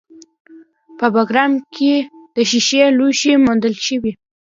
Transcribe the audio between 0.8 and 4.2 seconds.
په بګرام کې د ښیښې لوښي موندل شوي